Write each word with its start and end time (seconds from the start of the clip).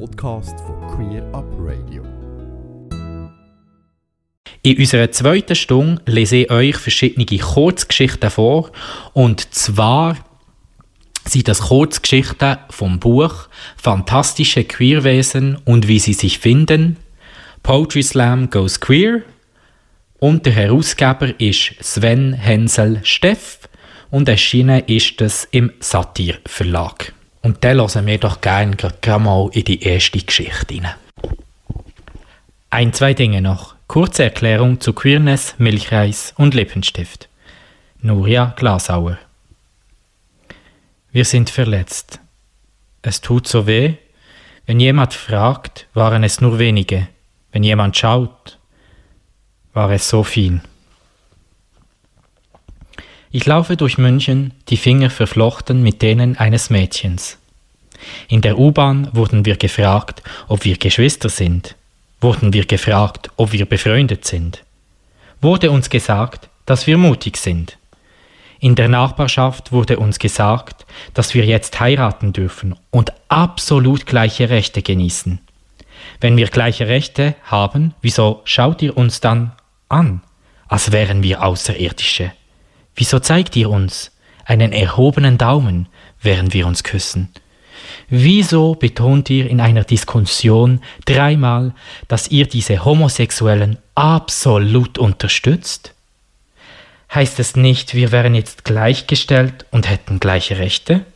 Podcast 0.00 0.58
von 0.60 0.80
Queer 0.88 1.22
Up 1.32 1.46
Radio. 1.58 2.02
In 4.62 4.78
unserer 4.78 5.10
zweiten 5.12 5.54
Stunde 5.54 6.02
lese 6.06 6.36
ich 6.36 6.50
euch 6.50 6.76
verschiedene 6.76 7.26
Kurzgeschichten 7.26 8.30
vor. 8.30 8.72
Und 9.12 9.54
zwar 9.54 10.16
sind 11.24 11.46
das 11.48 11.60
Kurzgeschichten 11.62 12.56
vom 12.70 12.98
Buch 12.98 13.48
Fantastische 13.76 14.64
Queerwesen 14.64 15.58
und 15.64 15.86
wie 15.86 16.00
sie 16.00 16.14
sich 16.14 16.38
finden. 16.38 16.96
Poetry 17.62 18.02
Slam 18.02 18.50
Goes 18.50 18.80
Queer. 18.80 19.22
Und 20.18 20.44
der 20.46 20.54
Herausgeber 20.54 21.38
ist 21.38 21.74
Sven 21.80 22.32
Hensel 22.32 23.00
Steff 23.04 23.60
und 24.10 24.28
erschienen 24.28 24.82
ist 24.86 25.20
es 25.20 25.46
im 25.50 25.72
Satir 25.78 26.38
Verlag. 26.46 27.12
Und 27.44 27.62
dann 27.62 27.76
hören 27.76 28.06
wir 28.06 28.16
doch 28.16 28.40
gerne 28.40 28.74
gerade 28.74 29.22
mal 29.22 29.50
in 29.52 29.64
die 29.64 29.82
erste 29.82 30.18
Geschichte 30.18 30.76
rein. 30.76 30.94
Ein, 32.70 32.94
zwei 32.94 33.12
Dinge 33.12 33.42
noch. 33.42 33.74
Kurze 33.86 34.24
Erklärung 34.24 34.80
zu 34.80 34.94
Queerness, 34.94 35.54
Milchreis 35.58 36.32
und 36.38 36.54
Lippenstift. 36.54 37.28
Nuria 38.00 38.54
Glasauer. 38.56 39.18
Wir 41.12 41.26
sind 41.26 41.50
verletzt. 41.50 42.18
Es 43.02 43.20
tut 43.20 43.46
so 43.46 43.66
weh. 43.66 43.96
Wenn 44.64 44.80
jemand 44.80 45.12
fragt, 45.12 45.86
waren 45.92 46.24
es 46.24 46.40
nur 46.40 46.58
wenige. 46.58 47.08
Wenn 47.52 47.62
jemand 47.62 47.94
schaut, 47.94 48.58
war 49.74 49.90
es 49.90 50.08
so 50.08 50.24
viel. 50.24 50.62
Ich 53.36 53.46
laufe 53.46 53.76
durch 53.76 53.98
München, 53.98 54.52
die 54.68 54.76
Finger 54.76 55.10
verflochten 55.10 55.82
mit 55.82 56.02
denen 56.02 56.36
eines 56.36 56.70
Mädchens. 56.70 57.36
In 58.28 58.42
der 58.42 58.60
U-Bahn 58.60 59.08
wurden 59.12 59.44
wir 59.44 59.56
gefragt, 59.56 60.22
ob 60.46 60.64
wir 60.64 60.76
Geschwister 60.76 61.28
sind. 61.28 61.74
Wurden 62.20 62.52
wir 62.52 62.64
gefragt, 62.64 63.32
ob 63.36 63.50
wir 63.50 63.66
befreundet 63.66 64.24
sind. 64.24 64.62
Wurde 65.40 65.72
uns 65.72 65.90
gesagt, 65.90 66.48
dass 66.64 66.86
wir 66.86 66.96
mutig 66.96 67.36
sind. 67.36 67.76
In 68.60 68.76
der 68.76 68.86
Nachbarschaft 68.86 69.72
wurde 69.72 69.98
uns 69.98 70.20
gesagt, 70.20 70.86
dass 71.12 71.34
wir 71.34 71.44
jetzt 71.44 71.80
heiraten 71.80 72.32
dürfen 72.32 72.76
und 72.92 73.12
absolut 73.26 74.06
gleiche 74.06 74.48
Rechte 74.48 74.80
genießen. 74.80 75.40
Wenn 76.20 76.36
wir 76.36 76.46
gleiche 76.46 76.86
Rechte 76.86 77.34
haben, 77.42 77.94
wieso 78.00 78.42
schaut 78.44 78.80
ihr 78.80 78.96
uns 78.96 79.18
dann 79.20 79.50
an, 79.88 80.20
als 80.68 80.92
wären 80.92 81.24
wir 81.24 81.42
Außerirdische? 81.42 82.30
Wieso 82.94 83.18
zeigt 83.18 83.56
ihr 83.56 83.70
uns 83.70 84.12
einen 84.44 84.72
erhobenen 84.72 85.38
Daumen, 85.38 85.88
während 86.20 86.54
wir 86.54 86.66
uns 86.66 86.84
küssen? 86.84 87.30
Wieso 88.08 88.74
betont 88.74 89.30
ihr 89.30 89.48
in 89.48 89.60
einer 89.60 89.84
Diskussion 89.84 90.80
dreimal, 91.04 91.72
dass 92.08 92.28
ihr 92.28 92.46
diese 92.46 92.84
Homosexuellen 92.84 93.78
absolut 93.94 94.98
unterstützt? 94.98 95.94
Heißt 97.14 97.38
es 97.40 97.56
nicht, 97.56 97.94
wir 97.94 98.12
wären 98.12 98.34
jetzt 98.34 98.64
gleichgestellt 98.64 99.64
und 99.70 99.88
hätten 99.88 100.20
gleiche 100.20 100.58
Rechte? 100.58 101.06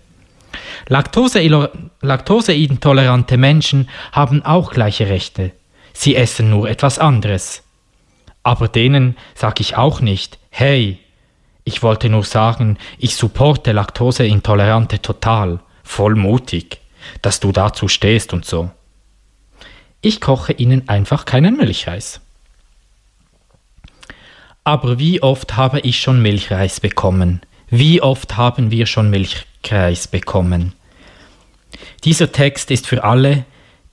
Laktoseintolerante 0.88 3.36
Menschen 3.36 3.90
haben 4.12 4.42
auch 4.44 4.72
gleiche 4.72 5.08
Rechte. 5.08 5.50
Sie 5.92 6.16
essen 6.16 6.48
nur 6.50 6.70
etwas 6.70 6.98
anderes. 6.98 7.62
Aber 8.42 8.66
denen 8.68 9.16
sage 9.34 9.60
ich 9.60 9.76
auch 9.76 10.00
nicht, 10.00 10.38
hey, 10.50 10.98
ich 11.68 11.82
wollte 11.82 12.08
nur 12.08 12.24
sagen, 12.24 12.78
ich 12.96 13.14
supporte 13.14 13.72
Laktoseintolerante 13.72 15.02
total, 15.02 15.60
voll 15.84 16.14
mutig, 16.14 16.80
dass 17.20 17.40
du 17.40 17.52
dazu 17.52 17.88
stehst 17.88 18.32
und 18.32 18.46
so. 18.46 18.70
Ich 20.00 20.22
koche 20.22 20.54
ihnen 20.54 20.88
einfach 20.88 21.26
keinen 21.26 21.58
Milchreis. 21.58 22.22
Aber 24.64 24.98
wie 24.98 25.22
oft 25.22 25.56
habe 25.58 25.80
ich 25.80 26.00
schon 26.00 26.22
Milchreis 26.22 26.80
bekommen? 26.80 27.42
Wie 27.68 28.00
oft 28.00 28.38
haben 28.38 28.70
wir 28.70 28.86
schon 28.86 29.10
Milchreis 29.10 30.08
bekommen? 30.08 30.72
Dieser 32.04 32.32
Text 32.32 32.70
ist 32.70 32.86
für 32.86 33.04
alle, 33.04 33.44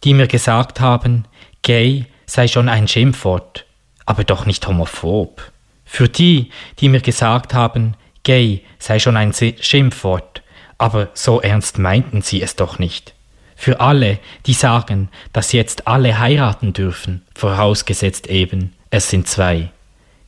die 0.05 0.13
mir 0.13 0.27
gesagt 0.27 0.79
haben, 0.79 1.25
gay 1.61 2.05
sei 2.25 2.47
schon 2.47 2.69
ein 2.69 2.87
Schimpfwort, 2.87 3.65
aber 4.05 4.23
doch 4.23 4.45
nicht 4.45 4.65
homophob. 4.65 5.51
Für 5.95 6.09
die, 6.09 6.49
die 6.79 6.89
mir 6.89 6.99
gesagt 6.99 7.53
haben, 7.53 7.95
gay 8.23 8.65
sei 8.79 8.99
schon 8.99 9.15
ein 9.15 9.31
Schimpfwort, 9.33 10.41
aber 10.77 11.07
so 11.13 11.39
ernst 11.39 11.79
meinten 11.79 12.21
sie 12.21 12.41
es 12.41 12.57
doch 12.57 12.79
nicht. 12.79 13.13
Für 13.55 13.79
alle, 13.79 14.19
die 14.45 14.51
sagen, 14.51 15.07
dass 15.31 15.53
jetzt 15.53 15.87
alle 15.87 16.19
heiraten 16.19 16.73
dürfen, 16.73 17.21
vorausgesetzt 17.33 18.27
eben, 18.27 18.73
es 18.89 19.09
sind 19.09 19.29
zwei, 19.29 19.69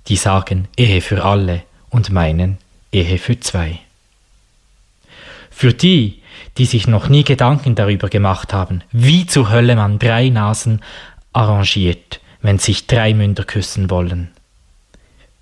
die 0.07 0.15
sagen 0.15 0.69
Ehe 0.77 1.01
für 1.01 1.25
alle 1.25 1.63
und 1.89 2.11
meinen 2.11 2.59
Ehe 2.93 3.17
für 3.17 3.37
zwei. 3.37 3.77
Für 5.51 5.73
die, 5.73 6.21
die 6.57 6.65
sich 6.65 6.87
noch 6.87 7.09
nie 7.09 7.25
Gedanken 7.25 7.75
darüber 7.75 8.07
gemacht 8.07 8.53
haben, 8.53 8.85
wie 8.93 9.25
zur 9.25 9.49
Hölle 9.49 9.75
man 9.75 9.99
drei 9.99 10.29
Nasen 10.29 10.81
arrangiert, 11.33 12.21
wenn 12.41 12.57
sich 12.57 12.87
drei 12.87 13.13
Münder 13.13 13.43
küssen 13.43 13.89
wollen 13.89 14.31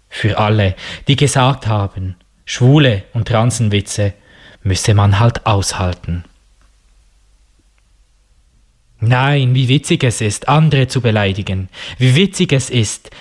für 0.10 0.38
alle, 0.38 0.76
die 1.08 1.16
gesagt 1.16 1.68
haben, 1.68 2.16
Schwule 2.46 3.04
und 3.14 3.28
Transenwitze 3.28 4.14
müsse 4.64 4.94
man 4.94 5.20
halt 5.20 5.46
aushalten. 5.46 6.24
Nein, 9.00 9.54
wie 9.54 9.68
witzig 9.68 10.04
es 10.04 10.22
ist, 10.22 10.48
andere 10.48 10.88
zu 10.88 11.02
beleidigen, 11.02 11.70
wie 11.98 12.16
witzig 12.16 12.54
es 12.54 12.70
ist, 12.70 13.12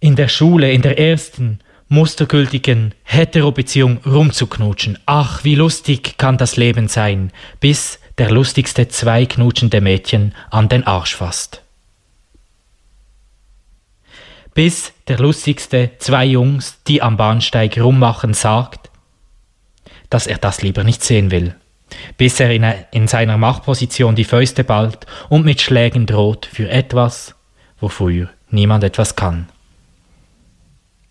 in 0.00 0.16
der 0.16 0.28
Schule, 0.28 0.72
in 0.72 0.82
der 0.82 0.98
ersten 0.98 1.60
mustergültigen 1.88 2.94
Hetero-Beziehung 3.04 3.98
rumzuknutschen. 4.04 4.98
Ach, 5.06 5.44
wie 5.44 5.54
lustig 5.54 6.18
kann 6.18 6.36
das 6.36 6.56
Leben 6.56 6.88
sein, 6.88 7.32
bis 7.60 8.00
der 8.18 8.30
lustigste 8.30 8.88
zwei 8.88 9.26
knutschende 9.26 9.80
Mädchen 9.80 10.34
an 10.50 10.68
den 10.68 10.86
Arsch 10.86 11.14
fasst 11.14 11.62
bis 14.56 14.94
der 15.06 15.18
lustigste 15.18 15.90
zwei 15.98 16.24
Jungs, 16.24 16.78
die 16.88 17.02
am 17.02 17.18
Bahnsteig 17.18 17.78
rummachen, 17.78 18.32
sagt, 18.32 18.90
dass 20.08 20.26
er 20.26 20.38
das 20.38 20.62
lieber 20.62 20.82
nicht 20.82 21.04
sehen 21.04 21.30
will, 21.30 21.54
bis 22.16 22.40
er 22.40 22.50
in, 22.50 22.64
in 22.90 23.06
seiner 23.06 23.36
Machtposition 23.36 24.16
die 24.16 24.24
Fäuste 24.24 24.64
ballt 24.64 25.04
und 25.28 25.44
mit 25.44 25.60
Schlägen 25.60 26.06
droht 26.06 26.46
für 26.46 26.70
etwas, 26.70 27.34
wofür 27.78 28.30
niemand 28.50 28.82
etwas 28.82 29.14
kann. 29.14 29.50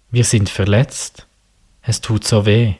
Wir 0.09 0.23
sind 0.23 0.49
verletzt, 0.49 1.27
es 1.83 2.01
tut 2.01 2.25
so 2.25 2.47
weh. 2.47 2.73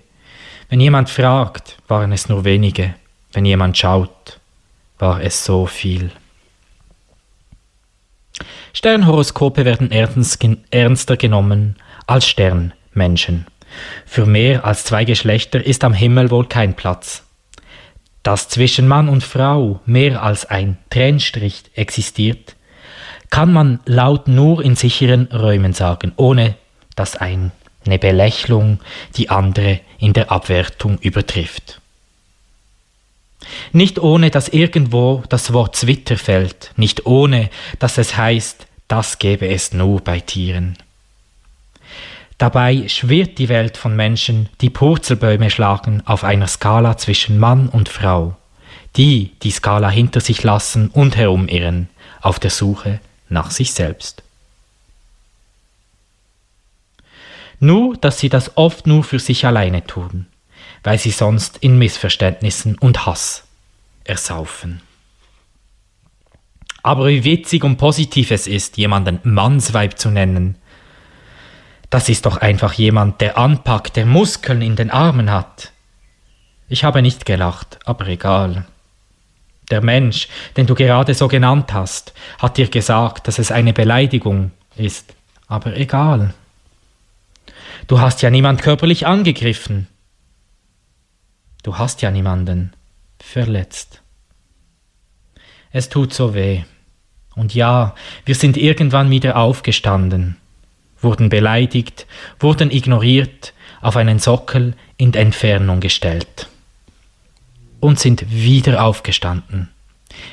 Wenn 0.69 0.81
jemand 0.81 1.11
fragt, 1.11 1.77
waren 1.87 2.11
es 2.11 2.27
nur 2.27 2.43
wenige, 2.43 2.95
wenn 3.33 3.45
jemand 3.45 3.77
schaut, 3.77 4.39
war 4.97 5.21
es 5.21 5.45
so 5.45 5.67
viel. 5.67 6.09
Sternhoroskope 8.75 9.63
werden 9.63 9.89
ernster 9.89 11.15
genommen 11.15 11.77
als 12.07 12.27
Sternmenschen. 12.27 13.47
Für 14.05 14.25
mehr 14.25 14.65
als 14.65 14.83
zwei 14.83 15.05
Geschlechter 15.05 15.65
ist 15.65 15.85
am 15.85 15.93
Himmel 15.93 16.29
wohl 16.29 16.45
kein 16.45 16.75
Platz. 16.75 17.23
Dass 18.21 18.49
zwischen 18.49 18.85
Mann 18.85 19.07
und 19.07 19.23
Frau 19.23 19.79
mehr 19.85 20.21
als 20.21 20.45
ein 20.45 20.77
Trennstrich 20.89 21.63
existiert, 21.75 22.57
kann 23.29 23.53
man 23.53 23.79
laut 23.85 24.27
nur 24.27 24.61
in 24.61 24.75
sicheren 24.75 25.29
Räumen 25.31 25.71
sagen, 25.71 26.11
ohne 26.17 26.55
dass 26.97 27.15
eine 27.15 27.51
Belächlung 27.85 28.79
die 29.15 29.29
andere 29.29 29.79
in 29.99 30.11
der 30.11 30.33
Abwertung 30.33 30.97
übertrifft. 30.99 31.79
Nicht 33.71 33.99
ohne, 33.99 34.31
dass 34.31 34.49
irgendwo 34.49 35.23
das 35.29 35.53
Wort 35.53 35.75
Zwitter 35.75 36.17
fällt, 36.17 36.71
nicht 36.75 37.05
ohne, 37.05 37.49
dass 37.79 37.97
es 37.97 38.17
heißt, 38.17 38.67
das 38.87 39.19
gäbe 39.19 39.47
es 39.47 39.73
nur 39.73 40.01
bei 40.01 40.19
Tieren. 40.19 40.77
Dabei 42.37 42.87
schwirrt 42.89 43.37
die 43.37 43.49
Welt 43.49 43.77
von 43.77 43.95
Menschen, 43.95 44.49
die 44.59 44.69
Purzelbäume 44.69 45.49
schlagen 45.49 46.03
auf 46.05 46.23
einer 46.23 46.47
Skala 46.47 46.97
zwischen 46.97 47.39
Mann 47.39 47.69
und 47.69 47.87
Frau, 47.87 48.35
die 48.97 49.31
die 49.41 49.51
Skala 49.51 49.89
hinter 49.89 50.19
sich 50.19 50.43
lassen 50.43 50.89
und 50.89 51.15
herumirren, 51.15 51.89
auf 52.21 52.39
der 52.39 52.51
Suche 52.51 52.99
nach 53.29 53.51
sich 53.51 53.73
selbst. 53.73 54.23
Nur, 57.59 57.95
dass 57.95 58.19
sie 58.19 58.29
das 58.29 58.57
oft 58.57 58.85
nur 58.85 59.03
für 59.03 59.19
sich 59.19 59.45
alleine 59.45 59.85
tun, 59.85 60.27
weil 60.85 60.99
sie 60.99 61.09
sonst 61.09 61.57
in 61.57 61.79
Missverständnissen 61.79 62.77
und 62.77 63.07
Hass 63.07 63.43
ersaufen. 64.03 64.81
Aber 66.83 67.07
wie 67.07 67.23
witzig 67.23 67.63
und 67.63 67.77
positiv 67.77 68.29
es 68.29 68.45
ist, 68.45 68.77
jemanden 68.77 69.19
Mannsweib 69.23 69.97
zu 69.97 70.11
nennen. 70.11 70.57
Das 71.89 72.07
ist 72.07 72.27
doch 72.27 72.37
einfach 72.37 72.73
jemand, 72.73 73.19
der 73.19 73.35
anpackt, 73.39 73.95
der 73.95 74.05
Muskeln 74.05 74.61
in 74.61 74.75
den 74.75 74.91
Armen 74.91 75.31
hat. 75.31 75.71
Ich 76.69 76.83
habe 76.83 77.01
nicht 77.01 77.25
gelacht, 77.25 77.79
aber 77.85 78.07
egal. 78.07 78.65
Der 79.71 79.81
Mensch, 79.81 80.27
den 80.55 80.67
du 80.67 80.75
gerade 80.75 81.15
so 81.15 81.27
genannt 81.27 81.73
hast, 81.73 82.13
hat 82.37 82.57
dir 82.57 82.67
gesagt, 82.67 83.27
dass 83.27 83.39
es 83.39 83.51
eine 83.51 83.73
Beleidigung 83.73 84.51
ist. 84.75 85.15
Aber 85.47 85.75
egal. 85.75 86.35
Du 87.87 87.99
hast 87.99 88.21
ja 88.21 88.29
niemand 88.29 88.61
körperlich 88.61 89.07
angegriffen. 89.07 89.87
Du 91.65 91.79
hast 91.79 92.03
ja 92.03 92.11
niemanden 92.11 92.73
verletzt. 93.19 94.03
Es 95.71 95.89
tut 95.89 96.13
so 96.13 96.35
weh. 96.35 96.61
Und 97.35 97.55
ja, 97.55 97.95
wir 98.23 98.35
sind 98.35 98.55
irgendwann 98.55 99.09
wieder 99.09 99.35
aufgestanden, 99.37 100.37
wurden 101.01 101.29
beleidigt, 101.29 102.05
wurden 102.39 102.69
ignoriert, 102.69 103.55
auf 103.81 103.97
einen 103.97 104.19
Sockel 104.19 104.75
in 104.97 105.15
Entfernung 105.15 105.79
gestellt 105.79 106.49
und 107.79 107.97
sind 107.97 108.29
wieder 108.29 108.83
aufgestanden. 108.83 109.71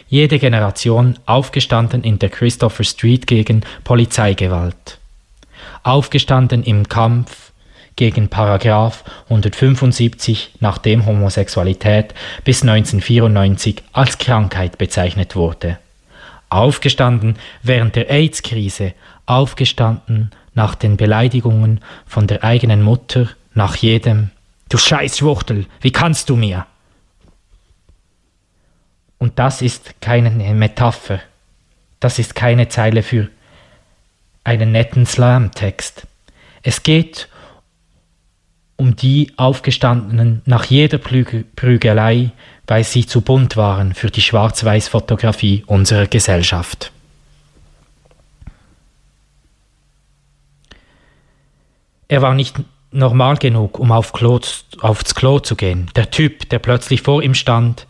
Jede 0.09 0.39
Generation 0.39 1.19
aufgestanden 1.25 2.05
in 2.05 2.19
der 2.19 2.29
Christopher 2.29 2.85
Street 2.85 3.27
gegen 3.27 3.65
Polizeigewalt. 3.85 4.99
Aufgestanden 5.83 6.63
im 6.63 6.91
Kampf 6.91 7.52
gegen 7.97 8.29
Paragraph 8.29 9.05
175, 9.25 10.53
nachdem 10.61 11.07
Homosexualität 11.07 12.15
bis 12.45 12.63
1994 12.63 13.83
als 13.93 14.19
Krankheit 14.19 14.79
bezeichnet 14.79 15.37
wurde. 15.37 15.79
Aufgestanden 16.49 17.37
während 17.63 17.97
der 17.97 18.11
AIDS-Krise, 18.11 18.95
aufgestanden 19.27 20.31
nach 20.55 20.75
den 20.75 20.97
Beleidigungen 20.97 21.81
von 22.07 22.27
der 22.27 22.45
eigenen 22.45 22.83
Mutter, 22.83 23.29
nach 23.55 23.77
jedem 23.77 24.31
Du 24.69 24.79
Scheißwuchtel, 24.79 25.67
wie 25.83 25.93
kannst 25.93 26.31
du 26.31 26.37
mir? 26.37 26.67
Und 29.19 29.39
das 29.39 29.61
ist 29.61 30.01
keine 30.01 30.31
Metapher. 30.31 31.21
Das 32.01 32.19
ist 32.19 32.35
keine 32.35 32.69
Zeile 32.69 33.03
für 33.03 33.29
einen 34.45 34.73
netten 34.73 35.07
Slam-Text. 35.07 36.07
Es 36.63 36.83
geht 36.83 37.29
um 38.83 38.97
die 38.97 39.31
Aufgestandenen 39.37 40.43
nach 40.45 40.65
jeder 40.65 40.99
Prügelei, 40.99 42.33
weil 42.67 42.83
sie 42.83 43.07
zu 43.07 43.21
bunt 43.21 43.57
waren 43.57 43.95
für 43.95 44.11
die 44.11 44.21
Schwarz-Weiß-Fotografie 44.21 45.63
unserer 45.69 46.09
Gesellschaft. 46.09 46.91
Er 52.09 52.23
war 52.23 52.35
nicht 52.35 52.57
normal 52.91 53.37
genug, 53.37 53.79
um 53.79 53.93
auf 53.93 54.13
Klo, 54.13 54.41
aufs 54.81 55.15
Klo 55.15 55.39
zu 55.39 55.55
gehen. 55.55 55.89
Der 55.95 56.11
Typ, 56.11 56.49
der 56.49 56.59
plötzlich 56.59 57.03
vor 57.03 57.23
ihm 57.23 57.35
stand, 57.35 57.87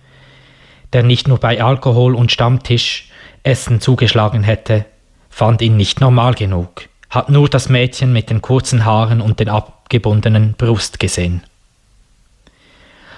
der 0.92 1.02
nicht 1.02 1.26
nur 1.26 1.38
bei 1.38 1.62
Alkohol 1.62 2.14
und 2.14 2.30
Stammtischessen 2.30 3.80
zugeschlagen 3.80 4.42
hätte, 4.42 4.84
fand 5.30 5.62
ihn 5.62 5.78
nicht 5.78 6.02
normal 6.02 6.34
genug, 6.34 6.82
hat 7.12 7.28
nur 7.28 7.48
das 7.48 7.68
Mädchen 7.68 8.10
mit 8.12 8.30
den 8.30 8.40
kurzen 8.40 8.86
Haaren 8.86 9.20
und 9.20 9.38
den 9.38 9.50
abgebundenen 9.50 10.54
Brust 10.54 10.98
gesehen. 10.98 11.42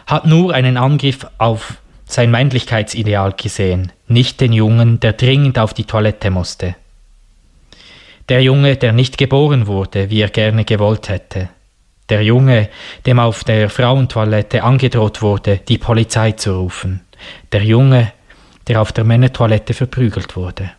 Hat 0.08 0.26
nur 0.26 0.52
einen 0.52 0.76
Angriff 0.76 1.25
auf 1.38 1.75
sein 2.05 2.32
Männlichkeitsideal 2.32 3.32
gesehen, 3.32 3.93
nicht 4.08 4.41
den 4.41 4.52
Jungen, 4.52 4.99
der 4.99 5.12
dringend 5.12 5.61
auf 5.61 5.75
die 5.75 5.85
Toilette 5.85 6.31
musste. 6.31 6.75
Der 8.29 8.43
Junge, 8.43 8.76
der 8.76 8.93
nicht 8.93 9.17
geboren 9.17 9.69
wurde, 9.69 10.11
wie 10.11 10.23
er 10.23 10.29
gerne 10.29 10.64
gewollt 10.64 11.08
hätte. 11.08 11.49
Der 12.08 12.25
Junge, 12.25 12.70
dem 13.06 13.20
auf 13.20 13.44
der 13.44 13.70
Frauentoilette 13.70 14.64
angedroht 14.64 15.23
wurde, 15.23 15.58
die 15.69 15.79
Polizei 15.79 16.32
zu 16.32 16.58
rufen. 16.58 17.00
Der 17.52 17.62
Junge, 17.62 18.12
der 18.67 18.81
auf 18.81 18.91
der 18.91 19.05
Männertoilette 19.05 19.73
verprügelt 19.73 20.35
wurde. 20.35 20.73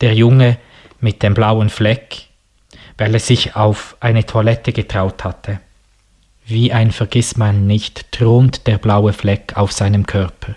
Der 0.00 0.14
Junge 0.14 0.58
mit 1.00 1.22
dem 1.22 1.34
blauen 1.34 1.70
Fleck, 1.70 2.26
weil 2.98 3.14
er 3.14 3.20
sich 3.20 3.56
auf 3.56 3.96
eine 4.00 4.26
Toilette 4.26 4.72
getraut 4.72 5.24
hatte. 5.24 5.60
Wie 6.46 6.72
ein 6.72 6.90
Vergissmein 6.90 7.66
nicht 7.66 8.12
thront 8.12 8.66
der 8.66 8.78
blaue 8.78 9.12
Fleck 9.12 9.56
auf 9.56 9.72
seinem 9.72 10.06
Körper. 10.06 10.54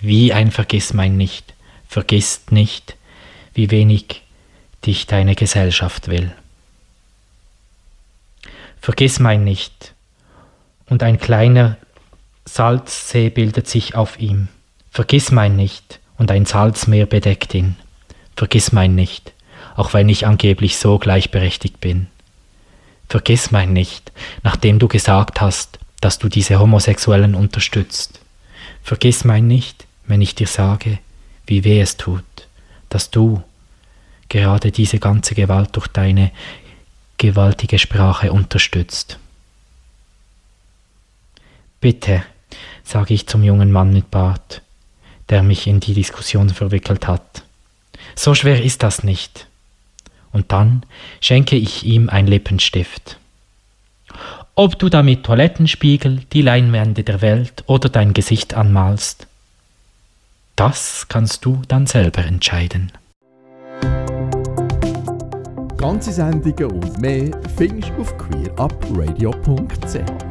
Wie 0.00 0.32
ein 0.32 0.50
Vergissmein 0.50 1.16
nicht, 1.16 1.54
vergisst 1.88 2.52
nicht, 2.52 2.96
wie 3.54 3.70
wenig 3.70 4.22
dich 4.84 5.06
deine 5.06 5.34
Gesellschaft 5.34 6.08
will. 6.08 6.32
Vergissmein 8.80 9.42
nicht, 9.42 9.94
und 10.88 11.02
ein 11.02 11.18
kleiner 11.18 11.76
Salzsee 12.44 13.30
bildet 13.30 13.66
sich 13.66 13.96
auf 13.96 14.20
ihm. 14.20 14.48
Vergiss 14.90 15.32
mein 15.32 15.56
nicht, 15.56 15.98
und 16.16 16.30
ein 16.30 16.46
Salzmeer 16.46 17.06
bedeckt 17.06 17.52
ihn. 17.54 17.76
Vergiss 18.36 18.72
mein 18.72 18.94
nicht, 18.94 19.32
auch 19.76 19.92
wenn 19.92 20.08
ich 20.08 20.26
angeblich 20.26 20.78
so 20.78 20.98
gleichberechtigt 20.98 21.80
bin. 21.80 22.08
Vergiss 23.08 23.50
mein 23.50 23.72
nicht, 23.72 24.10
nachdem 24.42 24.78
du 24.78 24.88
gesagt 24.88 25.40
hast, 25.40 25.78
dass 26.00 26.18
du 26.18 26.28
diese 26.28 26.58
Homosexuellen 26.58 27.34
unterstützt. 27.34 28.20
Vergiss 28.82 29.24
mein 29.24 29.46
nicht, 29.46 29.86
wenn 30.06 30.20
ich 30.20 30.34
dir 30.34 30.46
sage, 30.46 30.98
wie 31.46 31.62
weh 31.62 31.80
es 31.80 31.96
tut, 31.96 32.24
dass 32.88 33.10
du 33.10 33.42
gerade 34.28 34.72
diese 34.72 34.98
ganze 34.98 35.34
Gewalt 35.34 35.70
durch 35.72 35.86
deine 35.88 36.32
gewaltige 37.18 37.78
Sprache 37.78 38.32
unterstützt. 38.32 39.18
Bitte, 41.80 42.24
sage 42.82 43.14
ich 43.14 43.26
zum 43.26 43.42
jungen 43.42 43.70
Mann 43.70 43.92
mit 43.92 44.10
Bart, 44.10 44.62
der 45.28 45.42
mich 45.42 45.66
in 45.66 45.80
die 45.80 45.94
Diskussion 45.94 46.50
verwickelt 46.50 47.06
hat. 47.06 47.42
So 48.14 48.34
schwer 48.34 48.62
ist 48.62 48.82
das 48.82 49.02
nicht. 49.02 49.46
Und 50.32 50.52
dann 50.52 50.82
schenke 51.20 51.56
ich 51.56 51.84
ihm 51.84 52.08
ein 52.08 52.26
Lippenstift. 52.26 53.18
Ob 54.54 54.78
du 54.78 54.88
damit 54.88 55.24
Toilettenspiegel, 55.24 56.22
die 56.32 56.42
Leinwände 56.42 57.04
der 57.04 57.20
Welt 57.20 57.64
oder 57.66 57.88
dein 57.88 58.14
Gesicht 58.14 58.54
anmalst, 58.54 59.26
das 60.56 61.06
kannst 61.08 61.44
du 61.44 61.60
dann 61.68 61.86
selber 61.86 62.24
entscheiden. 62.24 62.90
Ganze 65.76 66.12
Sendungen 66.12 66.72
und 66.72 67.00
mehr 67.00 67.30
findest 67.56 67.90
du 67.90 68.00
auf 68.00 68.16
queerupradio.ch. 68.16 70.25